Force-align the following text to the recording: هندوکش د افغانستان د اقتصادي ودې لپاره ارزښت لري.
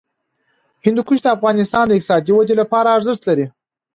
هندوکش 0.85 1.19
د 1.23 1.27
افغانستان 1.37 1.83
د 1.87 1.91
اقتصادي 1.97 2.31
ودې 2.33 2.55
لپاره 2.61 2.93
ارزښت 2.97 3.21
لري. 3.29 3.45